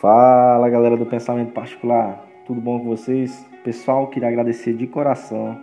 Fala 0.00 0.68
galera 0.68 0.96
do 0.96 1.04
Pensamento 1.04 1.52
Particular, 1.52 2.24
tudo 2.46 2.60
bom 2.60 2.78
com 2.78 2.84
vocês? 2.84 3.44
Pessoal, 3.64 4.06
queria 4.06 4.28
agradecer 4.28 4.72
de 4.72 4.86
coração 4.86 5.60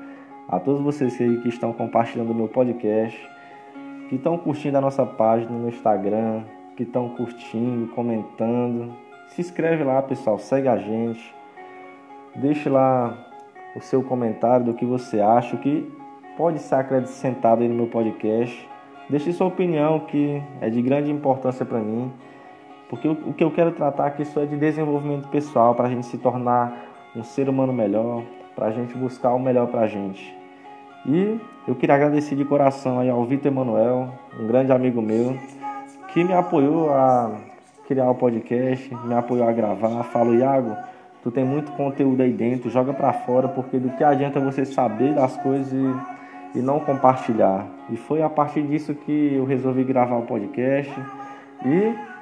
a 0.49 0.59
todos 0.59 0.81
vocês 0.81 1.15
que 1.15 1.47
estão 1.47 1.71
compartilhando 1.71 2.33
o 2.33 2.35
meu 2.35 2.49
podcast, 2.49 3.17
que 4.09 4.15
estão 4.15 4.37
curtindo 4.37 4.77
a 4.77 4.81
nossa 4.81 5.05
página 5.05 5.51
no 5.51 5.69
Instagram, 5.69 6.43
que 6.75 6.83
estão 6.83 7.07
curtindo, 7.15 7.87
comentando. 7.93 8.93
Se 9.29 9.39
inscreve 9.39 9.85
lá, 9.85 10.01
pessoal, 10.01 10.37
segue 10.37 10.67
a 10.67 10.75
gente. 10.75 11.33
Deixe 12.35 12.67
lá 12.67 13.17
o 13.73 13.79
seu 13.79 14.03
comentário 14.03 14.65
do 14.65 14.73
que 14.73 14.83
você 14.83 15.21
acha, 15.21 15.55
que 15.55 15.89
pode 16.35 16.59
ser 16.59 16.75
acrescentado 16.75 17.61
aí 17.61 17.69
no 17.69 17.75
meu 17.75 17.87
podcast. 17.87 18.69
Deixe 19.09 19.31
sua 19.31 19.47
opinião, 19.47 20.01
que 20.01 20.43
é 20.59 20.69
de 20.69 20.81
grande 20.81 21.09
importância 21.09 21.65
para 21.65 21.79
mim. 21.79 22.11
Porque 22.89 23.07
o 23.07 23.33
que 23.33 23.43
eu 23.43 23.51
quero 23.51 23.71
tratar 23.71 24.07
aqui 24.07 24.23
só 24.25 24.41
é 24.41 24.45
de 24.45 24.55
desenvolvimento 24.57 25.27
pessoal, 25.29 25.73
para 25.73 25.87
a 25.87 25.89
gente 25.89 26.05
se 26.05 26.17
tornar 26.17 26.85
um 27.15 27.23
ser 27.23 27.49
humano 27.49 27.73
melhor, 27.73 28.23
para 28.55 28.67
a 28.67 28.71
gente 28.71 28.95
buscar 28.95 29.33
o 29.33 29.39
melhor 29.39 29.67
para 29.67 29.81
a 29.81 29.87
gente. 29.87 30.35
E 31.05 31.39
eu 31.67 31.75
queria 31.75 31.95
agradecer 31.95 32.35
de 32.35 32.45
coração 32.45 32.99
aí 32.99 33.09
ao 33.09 33.23
Vitor 33.25 33.51
Emanuel, 33.51 34.09
um 34.39 34.47
grande 34.47 34.71
amigo 34.71 35.01
meu, 35.01 35.37
que 36.09 36.23
me 36.23 36.33
apoiou 36.33 36.91
a 36.91 37.31
criar 37.87 38.09
o 38.09 38.15
podcast, 38.15 38.93
me 39.03 39.13
apoiou 39.13 39.47
a 39.47 39.51
gravar. 39.51 40.03
Falou, 40.03 40.35
Iago, 40.35 40.75
tu 41.23 41.31
tem 41.31 41.43
muito 41.43 41.71
conteúdo 41.73 42.21
aí 42.21 42.31
dentro, 42.31 42.69
joga 42.69 42.93
para 42.93 43.13
fora, 43.13 43.47
porque 43.47 43.77
do 43.77 43.89
que 43.91 44.03
adianta 44.03 44.39
você 44.39 44.65
saber 44.65 45.13
das 45.13 45.35
coisas 45.37 45.71
e, 45.73 46.59
e 46.59 46.61
não 46.61 46.79
compartilhar. 46.79 47.65
E 47.89 47.97
foi 47.97 48.21
a 48.21 48.29
partir 48.29 48.63
disso 48.63 48.93
que 48.93 49.33
eu 49.35 49.45
resolvi 49.45 49.83
gravar 49.83 50.17
o 50.17 50.23
podcast. 50.23 50.91
E 51.63 52.14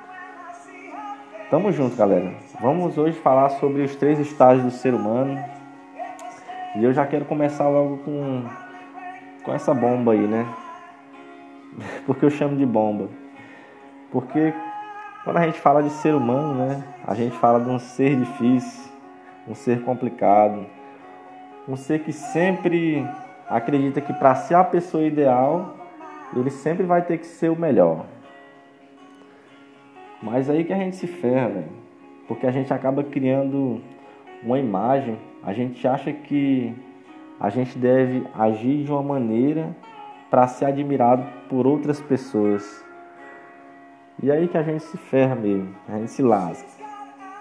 Tamo 1.53 1.71
junto, 1.71 1.95
galera. 1.95 2.33
Vamos 2.59 2.97
hoje 2.97 3.15
falar 3.19 3.47
sobre 3.49 3.83
os 3.83 3.95
três 3.95 4.17
estágios 4.17 4.65
do 4.65 4.71
ser 4.71 4.91
humano. 4.91 5.37
E 6.75 6.83
eu 6.83 6.91
já 6.91 7.05
quero 7.05 7.25
começar 7.25 7.69
logo 7.69 7.97
com, 7.97 8.43
com 9.43 9.53
essa 9.53 9.71
bomba 9.71 10.13
aí, 10.13 10.27
né? 10.27 10.47
Porque 12.07 12.25
eu 12.25 12.31
chamo 12.31 12.57
de 12.57 12.65
bomba. 12.65 13.07
Porque 14.11 14.51
quando 15.23 15.37
a 15.37 15.45
gente 15.45 15.59
fala 15.59 15.83
de 15.83 15.91
ser 15.91 16.15
humano, 16.15 16.55
né? 16.55 16.83
A 17.05 17.13
gente 17.13 17.37
fala 17.37 17.59
de 17.59 17.69
um 17.69 17.77
ser 17.77 18.15
difícil, 18.15 18.91
um 19.47 19.53
ser 19.53 19.83
complicado, 19.83 20.65
um 21.69 21.75
ser 21.75 21.99
que 21.99 22.11
sempre 22.11 23.07
acredita 23.47 24.01
que 24.01 24.11
para 24.11 24.33
ser 24.33 24.55
a 24.55 24.63
pessoa 24.63 25.03
ideal, 25.03 25.75
ele 26.35 26.49
sempre 26.49 26.83
vai 26.83 27.03
ter 27.03 27.19
que 27.19 27.27
ser 27.27 27.49
o 27.49 27.55
melhor. 27.55 28.07
Mas 30.23 30.49
aí 30.49 30.63
que 30.63 30.71
a 30.71 30.77
gente 30.77 30.95
se 30.95 31.05
ferra, 31.05 31.49
velho. 31.49 31.69
Porque 32.29 32.47
a 32.47 32.51
gente 32.51 32.73
acaba 32.73 33.03
criando 33.03 33.81
uma 34.41 34.57
imagem, 34.57 35.17
a 35.43 35.51
gente 35.51 35.85
acha 35.85 36.13
que 36.13 36.73
a 37.37 37.49
gente 37.49 37.77
deve 37.77 38.25
agir 38.33 38.85
de 38.85 38.91
uma 38.91 39.03
maneira 39.03 39.75
para 40.31 40.47
ser 40.47 40.63
admirado 40.63 41.25
por 41.49 41.67
outras 41.67 41.99
pessoas. 41.99 42.63
E 44.21 44.31
aí 44.31 44.47
que 44.47 44.57
a 44.57 44.63
gente 44.63 44.83
se 44.83 44.97
ferra 44.97 45.35
mesmo, 45.35 45.75
a 45.89 45.97
gente 45.97 46.11
se 46.11 46.21
lasca. 46.21 46.69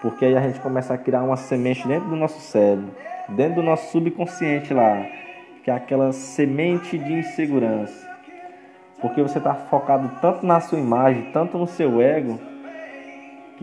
Porque 0.01 0.25
aí 0.25 0.35
a 0.35 0.41
gente 0.41 0.59
começa 0.59 0.93
a 0.93 0.97
criar 0.97 1.23
uma 1.23 1.37
semente 1.37 1.87
dentro 1.87 2.09
do 2.09 2.17
nosso 2.17 2.41
cérebro, 2.41 2.91
dentro 3.29 3.55
do 3.55 3.63
nosso 3.63 3.93
subconsciente 3.93 4.73
lá, 4.73 5.05
que 5.63 5.71
é 5.71 5.73
aquela 5.73 6.11
semente 6.11 6.97
de 6.97 7.13
insegurança. 7.13 8.11
Porque 8.99 9.21
você 9.21 9.37
está 9.37 9.55
focado 9.55 10.11
tanto 10.19 10.45
na 10.45 10.59
sua 10.59 10.79
imagem, 10.79 11.31
tanto 11.31 11.57
no 11.57 11.65
seu 11.65 12.01
ego, 12.01 12.37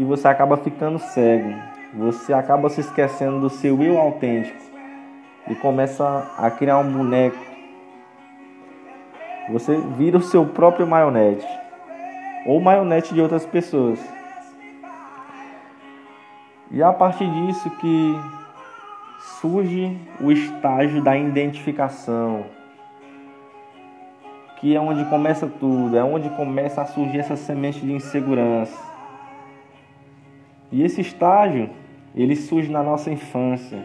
que 0.01 0.05
você 0.05 0.27
acaba 0.27 0.57
ficando 0.57 0.99
cego. 0.99 1.55
Você 1.93 2.33
acaba 2.33 2.71
se 2.71 2.81
esquecendo 2.81 3.39
do 3.39 3.51
seu 3.51 3.83
eu 3.83 3.99
autêntico 3.99 4.59
e 5.47 5.55
começa 5.55 6.27
a 6.39 6.51
criar 6.51 6.79
um 6.79 6.91
boneco. 6.91 7.37
Você 9.51 9.77
vira 9.99 10.17
o 10.17 10.23
seu 10.23 10.47
próprio 10.47 10.87
maionete 10.87 11.47
ou 12.47 12.59
maionete 12.63 13.13
de 13.13 13.21
outras 13.21 13.45
pessoas. 13.45 14.01
E 16.71 16.81
é 16.81 16.85
a 16.85 16.95
partir 16.95 17.31
disso 17.31 17.69
que 17.69 18.19
surge 19.39 19.99
o 20.19 20.33
estágio 20.33 21.03
da 21.03 21.15
identificação, 21.15 22.47
que 24.61 24.75
é 24.75 24.81
onde 24.81 25.05
começa 25.11 25.47
tudo, 25.47 25.95
é 25.95 26.03
onde 26.03 26.31
começa 26.31 26.81
a 26.81 26.87
surgir 26.87 27.19
essa 27.19 27.37
semente 27.37 27.81
de 27.81 27.93
insegurança 27.93 28.90
e 30.73 30.83
esse 30.83 31.01
estágio, 31.01 31.71
ele 32.15 32.37
surge 32.37 32.71
na 32.71 32.83
nossa 32.83 33.11
infância. 33.11 33.79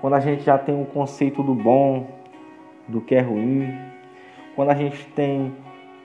Quando 0.00 0.14
a 0.14 0.20
gente 0.20 0.42
já 0.42 0.58
tem 0.58 0.80
o 0.80 0.84
conceito 0.84 1.42
do 1.42 1.54
bom, 1.54 2.06
do 2.86 3.00
que 3.00 3.14
é 3.14 3.20
ruim, 3.20 3.74
quando 4.54 4.70
a 4.70 4.74
gente 4.74 5.06
tem 5.08 5.52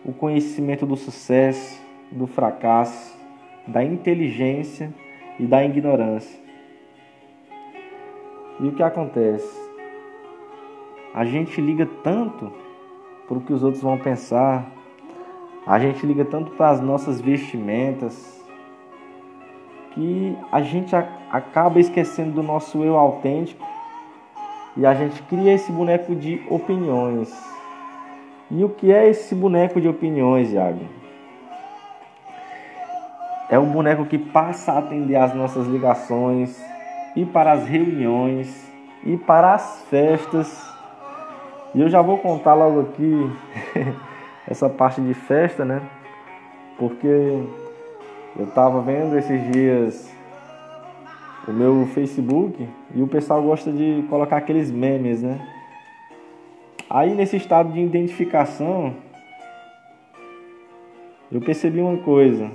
o 0.05 0.13
conhecimento 0.13 0.85
do 0.85 0.95
sucesso, 0.95 1.81
do 2.11 2.25
fracasso, 2.25 3.17
da 3.67 3.83
inteligência 3.83 4.93
e 5.37 5.45
da 5.45 5.63
ignorância. 5.63 6.39
E 8.59 8.67
o 8.67 8.71
que 8.71 8.81
acontece? 8.81 9.69
A 11.13 11.25
gente 11.25 11.59
liga 11.59 11.85
tanto 12.03 12.51
para 13.27 13.37
o 13.37 13.41
que 13.41 13.53
os 13.53 13.63
outros 13.63 13.83
vão 13.83 13.97
pensar, 13.97 14.71
a 15.65 15.77
gente 15.77 16.05
liga 16.05 16.25
tanto 16.25 16.51
para 16.51 16.69
as 16.69 16.81
nossas 16.81 17.21
vestimentas, 17.21 18.38
que 19.93 20.37
a 20.51 20.61
gente 20.61 20.95
acaba 20.95 21.79
esquecendo 21.79 22.31
do 22.31 22.43
nosso 22.43 22.83
eu 22.83 22.97
autêntico 22.97 23.65
e 24.77 24.85
a 24.85 24.93
gente 24.93 25.21
cria 25.23 25.53
esse 25.53 25.71
boneco 25.71 26.15
de 26.15 26.41
opiniões. 26.49 27.29
E 28.51 28.63
o 28.63 28.69
que 28.69 28.91
é 28.91 29.07
esse 29.07 29.35
boneco 29.35 29.79
de 29.79 29.87
opiniões, 29.87 30.51
Iago? 30.51 30.85
É 33.49 33.57
um 33.57 33.71
boneco 33.71 34.05
que 34.05 34.17
passa 34.17 34.73
a 34.73 34.79
atender 34.79 35.15
às 35.15 35.33
nossas 35.33 35.67
ligações, 35.67 36.59
e 37.15 37.25
para 37.25 37.51
as 37.51 37.65
reuniões, 37.65 38.71
e 39.03 39.17
para 39.17 39.53
as 39.53 39.83
festas. 39.89 40.67
E 41.73 41.81
eu 41.81 41.89
já 41.89 42.01
vou 42.01 42.17
contar 42.17 42.53
logo 42.53 42.81
aqui 42.81 43.31
essa 44.47 44.69
parte 44.69 45.01
de 45.01 45.13
festa, 45.13 45.65
né? 45.65 45.81
Porque 46.77 47.43
eu 48.39 48.45
estava 48.45 48.81
vendo 48.81 49.17
esses 49.17 49.51
dias 49.51 50.09
o 51.45 51.51
meu 51.51 51.85
Facebook 51.87 52.69
e 52.95 53.01
o 53.01 53.07
pessoal 53.07 53.43
gosta 53.43 53.69
de 53.69 54.05
colocar 54.09 54.37
aqueles 54.37 54.71
memes, 54.71 55.21
né? 55.21 55.45
Aí 56.89 57.13
nesse 57.13 57.35
estado 57.35 57.73
de 57.73 57.81
identificação, 57.81 58.95
eu 61.29 61.41
percebi 61.41 61.81
uma 61.81 61.97
coisa. 61.97 62.49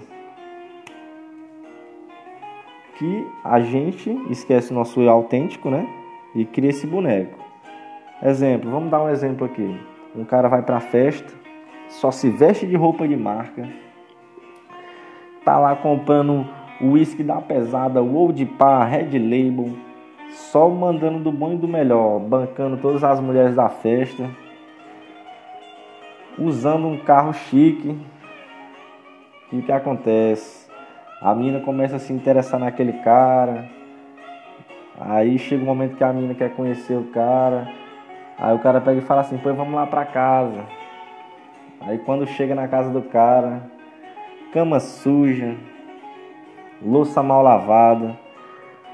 Que 2.97 3.27
a 3.43 3.61
gente 3.61 4.11
esquece 4.31 4.71
o 4.71 4.75
nosso 4.75 5.01
eu 5.01 5.11
autêntico, 5.11 5.69
né? 5.69 5.87
E 6.35 6.47
cria 6.47 6.71
esse 6.71 6.87
boneco. 6.87 7.39
Exemplo, 8.23 8.71
vamos 8.71 8.91
dar 8.91 9.03
um 9.03 9.11
exemplo 9.11 9.45
aqui. 9.45 9.79
Um 10.17 10.25
cara 10.25 10.49
vai 10.49 10.63
pra 10.63 10.81
festa, 10.81 11.31
só 11.89 12.11
se 12.11 12.31
veste 12.31 12.67
de 12.67 12.77
roupa 12.77 13.07
de 13.07 13.17
marca, 13.17 13.69
tá 15.45 15.59
lá 15.59 15.77
comprando 15.77 16.47
uísque 16.81 17.23
da 17.23 17.41
pesada, 17.41 18.03
Old 18.03 18.45
Par, 18.47 18.89
Red 18.89 19.19
Label, 19.19 19.77
só 20.31 20.69
mandando 20.69 21.21
do 21.21 21.31
bom 21.31 21.53
e 21.53 21.57
do 21.57 21.69
melhor, 21.69 22.19
bancando 22.21 22.77
todas 22.79 23.05
as 23.05 23.21
mulheres 23.21 23.55
da 23.55 23.69
festa, 23.69 24.29
usando 26.39 26.87
um 26.87 26.99
carro 26.99 27.33
chique. 27.33 27.97
E 29.53 29.59
o 29.59 29.63
que 29.63 29.71
acontece? 29.71 30.69
A 31.21 31.35
mina 31.35 31.61
começa 31.61 31.97
a 31.97 31.99
se 31.99 32.13
interessar 32.13 32.59
naquele 32.59 32.95
cara. 32.95 33.69
Aí 34.99 35.39
chega 35.39 35.63
o 35.63 35.65
um 35.65 35.69
momento 35.69 35.97
que 35.97 36.05
a 36.05 36.13
mina 36.13 36.35
quer 36.35 36.55
conhecer 36.55 36.95
o 36.95 37.05
cara. 37.05 37.69
Aí 38.39 38.55
o 38.55 38.59
cara 38.59 38.81
pega 38.81 38.99
e 38.99 39.03
fala 39.03 39.21
assim: 39.21 39.39
"Pois 39.39 39.57
vamos 39.57 39.75
lá 39.75 39.87
pra 39.87 40.05
casa". 40.05 40.65
Aí 41.81 41.99
quando 41.99 42.27
chega 42.27 42.55
na 42.55 42.67
casa 42.67 42.91
do 42.91 43.03
cara, 43.03 43.63
cama 44.55 44.79
suja, 44.79 45.57
louça 46.81 47.21
mal 47.25 47.43
lavada. 47.43 48.17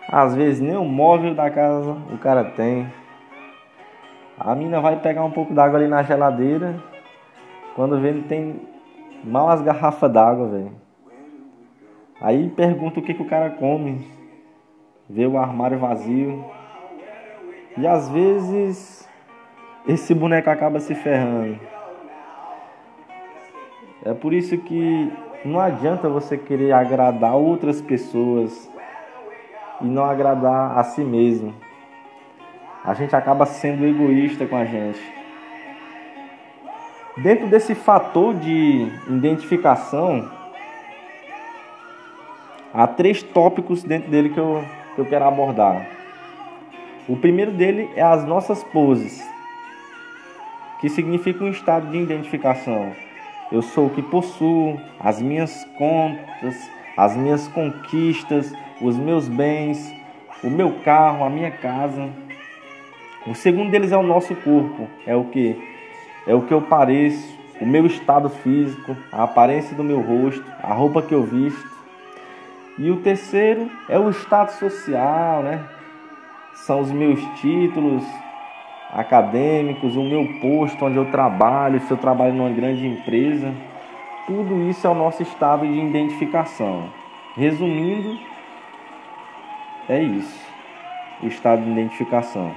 Às 0.09 0.35
vezes 0.35 0.59
nem 0.59 0.75
o 0.75 0.87
móvel 0.87 1.35
da 1.35 1.51
casa 1.51 1.99
o 2.11 2.17
cara 2.17 2.45
tem. 2.45 2.91
A 4.39 4.55
mina 4.55 4.81
vai 4.81 4.99
pegar 4.99 5.23
um 5.23 5.31
pouco 5.31 5.53
d'água 5.53 5.79
ali 5.79 5.87
na 5.87 6.03
geladeira. 6.03 6.83
Quando 7.77 8.01
vê, 8.01 8.09
ele 8.09 8.23
tem 8.23 8.63
mal 9.23 9.51
as 9.51 9.61
garrafas 9.61 10.11
d'água, 10.11 10.49
velho. 10.49 10.73
Aí 12.23 12.49
pergunta 12.49 12.99
o 12.99 13.03
que, 13.03 13.13
que 13.13 13.23
o 13.23 13.29
cara 13.29 13.51
come. 13.51 14.11
Vê 15.11 15.27
o 15.27 15.37
armário 15.37 15.79
vazio. 15.79 16.43
E 17.77 17.87
às 17.87 18.09
vezes 18.09 19.07
esse 19.87 20.15
boneco 20.15 20.49
acaba 20.49 20.81
se 20.81 20.95
ferrando. 20.95 21.61
É 24.03 24.15
por 24.15 24.33
isso 24.33 24.57
que 24.57 25.13
Não 25.43 25.59
adianta 25.59 26.07
você 26.07 26.37
querer 26.37 26.73
agradar 26.73 27.35
outras 27.35 27.81
pessoas 27.81 28.71
e 29.81 29.87
não 29.87 30.05
agradar 30.05 30.77
a 30.79 30.85
si 30.85 31.01
mesmo. 31.01 31.55
A 32.85 32.93
gente 32.93 33.17
acaba 33.17 33.47
sendo 33.47 33.87
egoísta 33.87 34.47
com 34.47 34.57
a 34.57 34.67
gente. 34.67 35.01
Dentro 37.17 37.47
desse 37.49 37.75
fator 37.75 38.35
de 38.35 38.87
identificação, 39.09 40.31
há 42.75 42.87
três 42.87 43.23
tópicos 43.23 43.83
dentro 43.83 44.11
dele 44.11 44.29
que 44.29 44.39
eu, 44.39 44.63
que 44.95 45.01
eu 45.01 45.07
quero 45.07 45.25
abordar. 45.25 45.87
O 47.09 47.17
primeiro 47.17 47.51
dele 47.51 47.91
é 47.97 48.03
as 48.03 48.27
nossas 48.27 48.63
poses, 48.63 49.27
que 50.83 50.91
significa 50.91 51.43
um 51.43 51.51
estado 51.51 51.91
de 51.91 51.97
identificação. 51.97 52.93
Eu 53.51 53.63
sou 53.63 53.87
o 53.87 53.91
que 53.91 54.01
possuo, 54.01 54.81
as 54.99 55.21
minhas 55.21 55.65
contas, 55.77 56.71
as 56.97 57.17
minhas 57.17 57.49
conquistas, 57.49 58.53
os 58.81 58.97
meus 58.97 59.29
bens, 59.29 59.93
o 60.43 60.49
meu 60.49 60.73
carro, 60.85 61.25
a 61.25 61.31
minha 61.31 61.51
casa. 61.51 62.09
O 63.27 63.35
segundo 63.35 63.71
deles 63.71 63.91
é 63.91 63.97
o 63.97 64.03
nosso 64.03 64.35
corpo, 64.37 64.87
é 65.07 65.17
o 65.17 65.25
que 65.25 65.57
é 66.27 66.35
o 66.35 66.43
que 66.43 66.53
eu 66.53 66.63
pareço, 66.63 67.37
o 67.61 67.67
meu 67.67 67.87
estado 67.87 68.29
físico, 68.29 68.97
a 69.11 69.25
aparência 69.25 69.75
do 69.77 69.83
meu 69.83 70.01
rosto, 70.01 70.45
a 70.63 70.73
roupa 70.73 71.03
que 71.03 71.15
eu 71.15 71.25
visto. 71.25 71.69
E 72.79 72.91
o 72.91 72.99
terceiro 72.99 73.71
é 73.89 73.99
o 73.99 74.11
estado 74.11 74.51
social, 74.53 75.43
né? 75.43 75.65
São 76.55 76.81
os 76.81 76.93
meus 76.93 77.21
títulos 77.41 78.05
acadêmicos, 78.93 79.97
o 79.97 80.03
meu 80.03 80.27
posto 80.41 80.85
onde 80.85 80.97
eu 80.97 81.11
trabalho, 81.11 81.81
se 81.81 81.91
eu 81.91 81.97
trabalho 81.97 82.35
numa 82.35 82.51
grande 82.51 82.87
empresa. 82.87 83.55
Tudo 84.27 84.69
isso 84.69 84.87
é 84.87 84.91
o 84.91 84.95
nosso 84.95 85.23
estado 85.23 85.67
de 85.67 85.79
identificação. 85.79 86.89
Resumindo, 87.37 88.19
é 89.89 90.03
isso. 90.03 90.49
O 91.23 91.27
estado 91.27 91.63
de 91.63 91.71
identificação. 91.71 92.53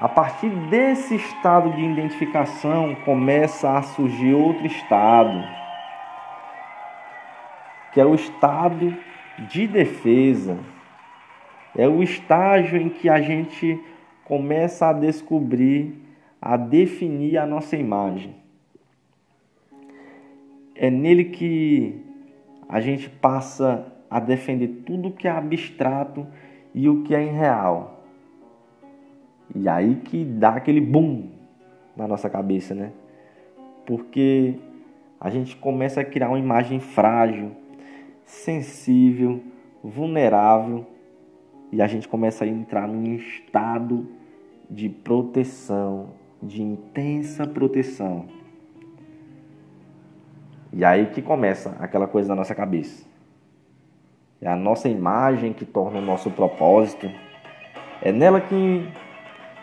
A 0.00 0.08
partir 0.08 0.48
desse 0.48 1.16
estado 1.16 1.70
de 1.70 1.82
identificação 1.82 2.94
começa 3.04 3.76
a 3.76 3.82
surgir 3.82 4.32
outro 4.32 4.64
estado, 4.64 5.44
que 7.92 8.00
é 8.00 8.04
o 8.04 8.14
estado 8.14 8.96
de 9.38 9.66
defesa. 9.66 10.58
É 11.76 11.88
o 11.88 12.02
estágio 12.02 12.80
em 12.80 12.88
que 12.88 13.08
a 13.08 13.20
gente 13.20 13.80
começa 14.28 14.86
a 14.86 14.92
descobrir, 14.92 15.94
a 16.40 16.56
definir 16.56 17.38
a 17.38 17.46
nossa 17.46 17.76
imagem. 17.76 18.36
É 20.76 20.90
nele 20.90 21.24
que 21.24 22.04
a 22.68 22.78
gente 22.78 23.08
passa 23.08 23.90
a 24.10 24.20
defender 24.20 24.68
tudo 24.84 25.10
que 25.10 25.26
é 25.26 25.30
abstrato 25.30 26.26
e 26.74 26.88
o 26.88 27.02
que 27.02 27.14
é 27.14 27.24
irreal. 27.24 28.04
E 29.56 29.66
aí 29.66 29.96
que 29.96 30.24
dá 30.24 30.50
aquele 30.50 30.80
boom 30.80 31.30
na 31.96 32.06
nossa 32.06 32.28
cabeça, 32.28 32.74
né? 32.74 32.92
Porque 33.86 34.56
a 35.18 35.30
gente 35.30 35.56
começa 35.56 36.02
a 36.02 36.04
criar 36.04 36.28
uma 36.28 36.38
imagem 36.38 36.78
frágil, 36.78 37.52
sensível, 38.24 39.42
vulnerável 39.82 40.86
e 41.72 41.80
a 41.80 41.86
gente 41.86 42.06
começa 42.06 42.44
a 42.44 42.46
entrar 42.46 42.86
num 42.86 43.14
estado 43.14 44.17
de 44.70 44.88
proteção, 44.88 46.10
de 46.42 46.62
intensa 46.62 47.46
proteção. 47.46 48.26
E 50.72 50.84
aí 50.84 51.06
que 51.06 51.22
começa 51.22 51.76
aquela 51.80 52.06
coisa 52.06 52.28
na 52.28 52.36
nossa 52.36 52.54
cabeça. 52.54 53.06
É 54.40 54.48
a 54.48 54.54
nossa 54.54 54.88
imagem 54.88 55.52
que 55.52 55.64
torna 55.64 55.98
o 55.98 56.02
nosso 56.02 56.30
propósito. 56.30 57.10
É 58.02 58.12
nela 58.12 58.40
que 58.40 58.86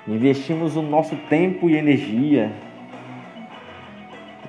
investimos 0.08 0.76
o 0.76 0.82
nosso 0.82 1.16
tempo 1.30 1.70
e 1.70 1.76
energia. 1.76 2.52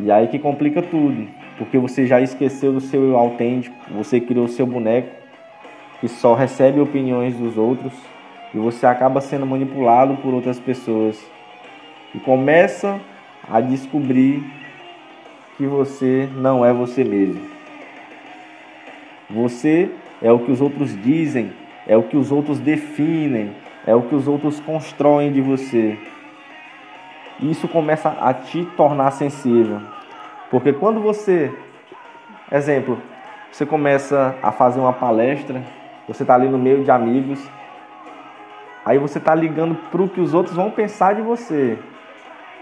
E 0.01 0.11
aí 0.11 0.29
que 0.29 0.39
complica 0.39 0.83
tudo, 0.83 1.29
porque 1.57 1.79
você 1.79 2.07
já 2.07 2.21
esqueceu 2.21 2.73
do 2.73 2.81
seu 2.81 3.03
eu 3.03 3.17
autêntico, 3.17 3.75
você 3.91 4.21
criou 4.21 4.45
o 4.45 4.49
seu 4.49 4.67
boneco 4.67 5.09
que 6.01 6.09
só 6.09 6.35
recebe 6.35 6.81
opiniões 6.81 7.35
dos 7.37 7.57
outros 7.57 7.95
e 8.55 8.59
você 8.59 8.87
acaba 8.87 9.21
sendo 9.21 9.47
manipulado 9.47 10.17
por 10.17 10.33
outras 10.33 10.59
pessoas 10.59 11.23
e 12.15 12.19
começa 12.19 13.01
a 13.51 13.61
descobrir 13.61 14.43
que 15.57 15.67
você 15.67 16.29
não 16.35 16.65
é 16.65 16.73
você 16.73 17.05
mesmo. 17.05 17.41
Você 19.29 19.91
é 20.23 20.31
o 20.31 20.39
que 20.39 20.51
os 20.51 20.61
outros 20.61 20.97
dizem, 21.03 21.53
é 21.87 21.97
o 21.97 22.03
que 22.03 22.17
os 22.17 22.31
outros 22.31 22.59
definem, 22.59 23.53
é 23.87 23.95
o 23.95 24.03
que 24.03 24.15
os 24.15 24.29
outros 24.29 24.61
constroem 24.61 25.33
de 25.33 25.41
você. 25.41 25.99
Isso 27.41 27.69
começa 27.69 28.09
a 28.21 28.33
te 28.33 28.65
tornar 28.77 29.11
sensível. 29.11 29.81
Porque 30.51 30.73
quando 30.73 31.01
você, 31.01 31.53
exemplo, 32.51 32.99
você 33.51 33.67
começa 33.67 34.35
a 34.43 34.53
fazer 34.53 34.81
uma 34.81 34.93
palestra, 34.93 35.63
você 36.07 36.23
está 36.23 36.35
ali 36.35 36.49
no 36.49 36.59
meio 36.59 36.85
de 36.85 36.91
amigos, 36.91 37.41
aí 38.87 38.97
você 38.97 39.19
está 39.19 39.35
ligando 39.35 39.75
para 39.91 40.01
o 40.01 40.09
que 40.09 40.21
os 40.21 40.33
outros 40.33 40.55
vão 40.55 40.71
pensar 40.71 41.15
de 41.15 41.21
você. 41.21 41.77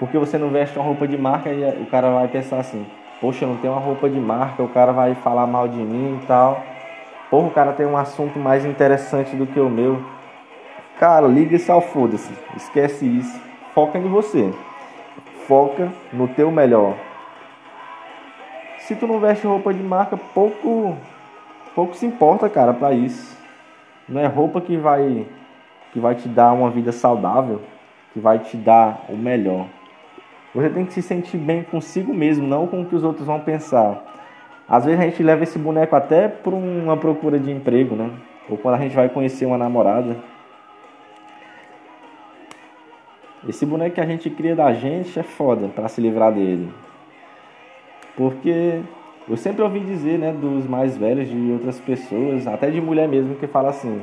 Porque 0.01 0.19
você 0.19 0.39
não 0.39 0.49
veste 0.49 0.77
uma 0.77 0.85
roupa 0.85 1.07
de 1.07 1.17
marca 1.17 1.51
e 1.51 1.83
o 1.83 1.87
cara 1.87 2.11
vai 2.11 2.27
pensar 2.27 2.59
assim: 2.59 2.85
Poxa, 3.21 3.45
eu 3.45 3.51
não 3.51 3.57
tenho 3.59 3.75
uma 3.75 3.81
roupa 3.81 4.09
de 4.09 4.19
marca, 4.19 4.63
o 4.63 4.69
cara 4.69 4.93
vai 4.93 5.15
falar 5.15 5.47
mal 5.47 5.69
de 5.69 5.77
mim 5.77 6.19
e 6.23 6.27
tal. 6.27 6.63
Porra, 7.31 7.47
o 7.49 7.51
cara 7.51 7.73
tem 7.73 7.87
um 7.87 7.97
assunto 7.97 8.39
mais 8.39 8.65
interessante 8.65 9.37
do 9.37 9.47
que 9.47 9.61
o 9.61 9.69
meu. 9.69 10.03
Cara, 10.99 11.27
liga-se 11.27 11.71
ao 11.71 11.81
foda-se. 11.81 12.33
Esquece 12.57 13.07
isso. 13.07 13.41
Foca 13.75 13.99
em 13.99 14.09
você. 14.09 14.53
Foca 15.47 15.93
no 16.13 16.29
teu 16.29 16.51
melhor. 16.51 16.95
Se 18.79 18.95
tu 18.95 19.07
não 19.07 19.19
veste 19.19 19.47
roupa 19.47 19.73
de 19.73 19.83
marca, 19.83 20.17
pouco 20.17 20.97
pouco 21.75 21.95
se 21.95 22.07
importa, 22.07 22.49
cara, 22.49 22.73
para 22.73 22.93
isso. 22.93 23.37
Não 24.09 24.21
é 24.21 24.27
roupa 24.27 24.61
que 24.61 24.77
vai 24.77 25.27
que 25.95 26.01
vai 26.01 26.17
te 26.17 26.29
dar 26.29 26.53
uma 26.53 26.69
vida 26.71 26.91
saudável, 26.91 27.63
que 28.13 28.19
vai 28.19 28.41
te 28.41 28.57
dar 28.57 29.07
o 29.09 29.17
melhor. 29.17 29.67
Você 30.53 30.69
tem 30.69 30.85
que 30.85 30.93
se 30.93 31.01
sentir 31.01 31.39
bem 31.39 31.63
consigo 31.63 32.13
mesmo, 32.13 32.47
não 32.47 32.67
com 32.67 32.83
o 32.83 32.85
que 32.85 32.97
os 32.97 33.05
outros 33.05 33.25
vão 33.25 33.39
pensar. 33.39 34.03
Às 34.69 34.85
vezes 34.85 34.99
a 34.99 35.05
gente 35.05 35.23
leva 35.23 35.45
esse 35.45 35.57
boneco 35.57 35.95
até 35.95 36.27
para 36.27 36.53
uma 36.53 36.97
procura 36.97 37.39
de 37.39 37.53
emprego, 37.53 37.95
né? 37.95 38.11
Ou 38.51 38.59
quando 38.59 38.75
a 38.75 38.79
gente 38.79 38.97
vai 38.97 39.09
conhecer 39.09 39.47
uma 39.47 39.57
namorada. 39.57 40.17
Esse 43.49 43.65
boneco 43.65 43.95
que 43.95 44.01
a 44.01 44.07
gente 44.07 44.29
cria 44.31 44.57
da 44.57 44.73
gente 44.73 45.17
é 45.17 45.23
foda 45.23 45.69
para 45.69 45.87
se 45.87 46.01
livrar 46.01 46.33
dele. 46.33 46.73
Porque 48.17 48.81
eu 49.29 49.37
sempre 49.37 49.63
ouvi 49.63 49.79
dizer, 49.79 50.19
né, 50.19 50.33
dos 50.33 50.67
mais 50.67 50.97
velhos, 50.97 51.29
de 51.29 51.53
outras 51.53 51.79
pessoas, 51.79 52.49
até 52.49 52.69
de 52.69 52.81
mulher 52.81 53.07
mesmo, 53.07 53.37
que 53.37 53.47
fala 53.47 53.69
assim: 53.69 54.03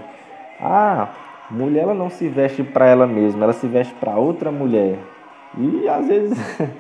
"Ah, 0.59 1.09
mulher 1.51 1.83
ela 1.83 1.93
não 1.93 2.09
se 2.09 2.27
veste 2.27 2.63
para 2.63 2.87
ela 2.87 3.05
mesma, 3.05 3.43
ela 3.43 3.53
se 3.53 3.67
veste 3.67 3.93
para 3.95 4.15
outra 4.15 4.51
mulher". 4.51 4.97
E 5.57 5.87
às 5.87 6.07
vezes 6.07 6.37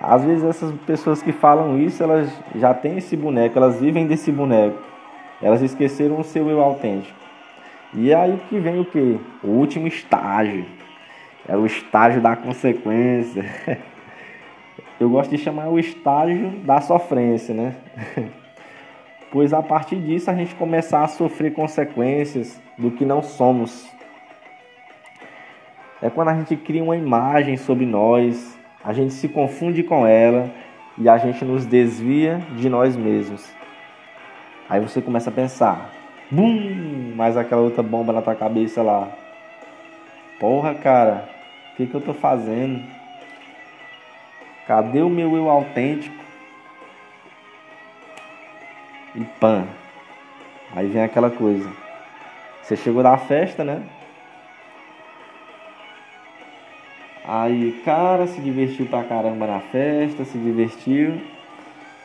às 0.00 0.24
vezes 0.24 0.44
essas 0.44 0.72
pessoas 0.80 1.22
que 1.22 1.32
falam 1.32 1.78
isso, 1.78 2.02
elas 2.02 2.30
já 2.56 2.74
têm 2.74 2.98
esse 2.98 3.16
boneco, 3.16 3.56
elas 3.56 3.80
vivem 3.80 4.06
desse 4.06 4.32
boneco. 4.32 4.78
Elas 5.40 5.62
esqueceram 5.62 6.20
o 6.20 6.24
seu 6.24 6.48
eu 6.48 6.60
autêntico. 6.60 7.18
E 7.94 8.12
aí 8.14 8.40
que 8.48 8.58
vem 8.58 8.80
o 8.80 8.84
que? 8.84 9.20
O 9.42 9.48
último 9.48 9.86
estágio 9.86 10.64
é 11.48 11.56
o 11.56 11.66
estágio 11.66 12.20
da 12.20 12.34
consequência. 12.36 13.44
Eu 14.98 15.10
gosto 15.10 15.30
de 15.30 15.38
chamar 15.38 15.68
o 15.68 15.80
estágio 15.80 16.50
da 16.64 16.80
sofrência, 16.80 17.52
né? 17.52 17.74
Pois 19.32 19.54
a 19.54 19.62
partir 19.62 19.96
disso 19.96 20.30
a 20.30 20.34
gente 20.34 20.54
começar 20.54 21.02
a 21.02 21.08
sofrer 21.08 21.54
consequências 21.54 22.60
do 22.76 22.90
que 22.90 23.02
não 23.02 23.22
somos. 23.22 23.90
É 26.02 26.10
quando 26.10 26.28
a 26.28 26.34
gente 26.34 26.54
cria 26.54 26.84
uma 26.84 26.98
imagem 26.98 27.56
sobre 27.56 27.86
nós, 27.86 28.58
a 28.84 28.92
gente 28.92 29.14
se 29.14 29.26
confunde 29.28 29.82
com 29.82 30.06
ela 30.06 30.50
e 30.98 31.08
a 31.08 31.16
gente 31.16 31.46
nos 31.46 31.64
desvia 31.64 32.42
de 32.56 32.68
nós 32.68 32.94
mesmos. 32.94 33.50
Aí 34.68 34.80
você 34.80 35.00
começa 35.00 35.30
a 35.30 35.32
pensar, 35.32 35.90
bum, 36.30 37.14
mais 37.16 37.34
aquela 37.34 37.62
outra 37.62 37.82
bomba 37.82 38.12
na 38.12 38.20
tua 38.20 38.34
cabeça 38.34 38.82
lá. 38.82 39.08
Porra, 40.38 40.74
cara, 40.74 41.26
o 41.72 41.76
que, 41.76 41.86
que 41.86 41.94
eu 41.94 42.02
tô 42.02 42.12
fazendo? 42.12 42.82
Cadê 44.66 45.00
o 45.00 45.08
meu 45.08 45.34
eu 45.36 45.48
autêntico? 45.48 46.21
E 49.14 49.24
pã. 49.40 49.66
Aí 50.74 50.88
vem 50.88 51.02
aquela 51.02 51.30
coisa. 51.30 51.70
Você 52.62 52.76
chegou 52.76 53.02
da 53.02 53.16
festa, 53.18 53.62
né? 53.62 53.82
Aí, 57.24 57.80
cara, 57.84 58.26
se 58.26 58.40
divertiu 58.40 58.86
pra 58.86 59.04
caramba 59.04 59.46
na 59.46 59.60
festa, 59.60 60.24
se 60.24 60.38
divertiu. 60.38 61.20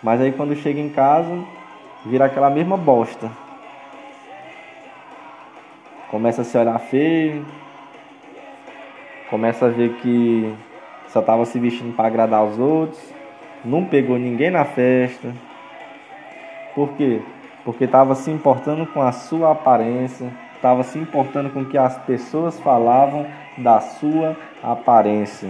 Mas 0.03 0.21
aí 0.21 0.31
quando 0.31 0.55
chega 0.55 0.79
em 0.79 0.89
casa, 0.89 1.43
vira 2.05 2.25
aquela 2.25 2.49
mesma 2.49 2.77
bosta. 2.77 3.31
Começa 6.09 6.41
a 6.41 6.45
se 6.45 6.57
olhar 6.57 6.79
feio, 6.79 7.45
começa 9.29 9.65
a 9.65 9.69
ver 9.69 9.93
que 9.95 10.55
só 11.07 11.19
estava 11.19 11.45
se 11.45 11.59
vestindo 11.59 11.95
para 11.95 12.07
agradar 12.07 12.45
os 12.45 12.57
outros, 12.57 13.01
não 13.65 13.83
pegou 13.85 14.17
ninguém 14.17 14.49
na 14.49 14.63
festa. 14.63 15.33
Por 16.77 16.89
quê? 16.89 17.24
Porque 17.65 17.86
estava 17.86 18.13
se 18.13 18.29
importando 18.29 18.86
com 18.86 19.01
a 19.01 19.12
sua 19.12 19.51
aparência, 19.51 20.31
estava 20.53 20.84
se 20.84 21.00
importando 21.00 21.50
com 21.50 21.62
o 21.62 21.65
que 21.65 21.75
as 21.75 21.98
pessoas 22.03 22.60
falavam 22.60 23.25
da 23.57 23.79
sua 23.79 24.38
aparência. 24.62 25.50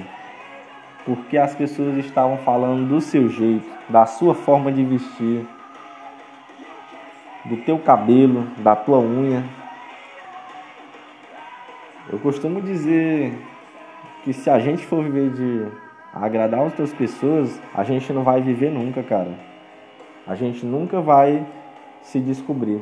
Porque 1.06 1.38
as 1.38 1.54
pessoas 1.54 1.98
estavam 1.98 2.38
falando 2.38 2.88
do 2.88 3.02
seu 3.02 3.28
jeito, 3.28 3.70
da 3.90 4.06
sua 4.06 4.34
forma 4.34 4.72
de 4.72 4.86
vestir, 4.86 5.46
do 7.44 7.58
teu 7.58 7.78
cabelo, 7.78 8.48
da 8.60 8.74
tua 8.74 9.00
unha. 9.00 9.44
Eu 12.10 12.20
costumo 12.20 12.62
dizer 12.62 13.38
que 14.24 14.32
se 14.32 14.50
a 14.50 14.60
gente 14.60 14.86
for 14.86 15.04
viver 15.04 15.32
de 15.32 15.68
agradar 16.14 16.62
as 16.62 16.68
outras 16.68 16.94
pessoas, 16.94 17.62
a 17.76 17.84
gente 17.84 18.14
não 18.14 18.24
vai 18.24 18.40
viver 18.40 18.72
nunca, 18.72 19.04
cara. 19.04 19.57
A 20.28 20.36
gente 20.36 20.66
nunca 20.66 21.00
vai 21.00 21.46
se 22.02 22.20
descobrir. 22.20 22.82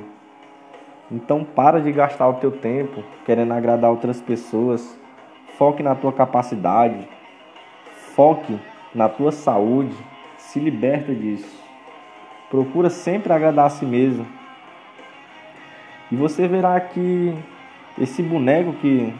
Então 1.11 1.43
para 1.43 1.79
de 1.79 1.91
gastar 1.91 2.27
o 2.27 2.33
teu 2.35 2.51
tempo 2.51 3.03
querendo 3.25 3.53
agradar 3.53 3.91
outras 3.91 4.19
pessoas. 4.19 4.99
Foque 5.57 5.83
na 5.83 5.93
tua 5.93 6.11
capacidade. 6.11 7.07
Foque 8.15 8.59
na 8.93 9.07
tua 9.07 9.31
saúde. 9.31 9.95
Se 10.37 10.59
liberta 10.59 11.13
disso. 11.13 11.63
Procura 12.49 12.89
sempre 12.89 13.31
agradar 13.31 13.67
a 13.67 13.69
si 13.69 13.85
mesmo. 13.85 14.25
E 16.11 16.15
você 16.15 16.47
verá 16.47 16.79
que 16.79 17.35
esse 17.99 18.23
boneco 18.23 18.73
que 18.73 19.13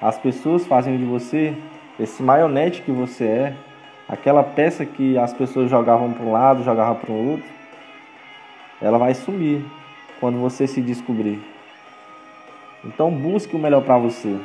as 0.00 0.18
pessoas 0.18 0.66
fazem 0.66 0.96
de 0.96 1.04
você, 1.04 1.54
esse 1.98 2.22
maionete 2.22 2.82
que 2.82 2.90
você 2.90 3.24
é, 3.24 3.56
aquela 4.10 4.42
peça 4.42 4.84
que 4.84 5.16
as 5.16 5.32
pessoas 5.32 5.70
jogavam 5.70 6.12
para 6.12 6.24
um 6.24 6.32
lado, 6.32 6.64
jogavam 6.64 6.96
para 6.96 7.12
o 7.12 7.30
outro, 7.30 7.46
ela 8.82 8.98
vai 8.98 9.14
sumir 9.14 9.64
quando 10.18 10.38
você 10.40 10.66
se 10.66 10.80
descobrir. 10.80 11.40
Então 12.84 13.10
busque 13.10 13.54
o 13.54 13.58
melhor 13.58 13.82
para 13.82 13.96
você. 13.98 14.36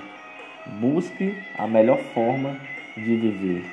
Busque 0.79 1.36
a 1.57 1.67
melhor 1.67 1.98
forma 2.13 2.57
de 2.95 3.15
viver. 3.15 3.65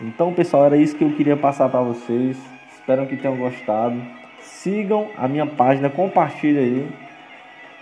Então, 0.00 0.32
pessoal, 0.32 0.66
era 0.66 0.76
isso 0.76 0.96
que 0.96 1.04
eu 1.04 1.12
queria 1.12 1.36
passar 1.36 1.68
para 1.68 1.80
vocês. 1.80 2.36
Espero 2.72 3.06
que 3.06 3.16
tenham 3.16 3.36
gostado. 3.36 4.00
Sigam 4.40 5.08
a 5.16 5.28
minha 5.28 5.46
página, 5.46 5.88
compartilhem 5.88 6.62
aí. 6.62 6.88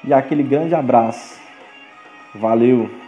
E 0.04 0.12
aquele 0.12 0.42
grande 0.42 0.74
abraço. 0.74 1.40
Valeu! 2.34 3.01